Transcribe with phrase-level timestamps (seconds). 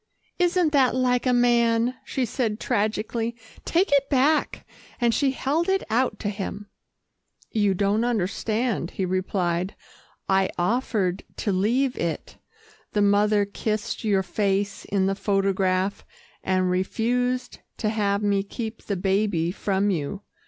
[0.39, 3.35] "Isn't that like a man," she said tragically.
[3.65, 4.67] "Take it back,"
[4.99, 6.71] and she held it out to him.
[7.51, 9.75] "You don't understand," he replied.
[10.27, 12.37] "I offered to leave it.
[12.93, 16.03] The mother kissed your face in the photograph,
[16.43, 20.23] and refused to have me keep the baby from you.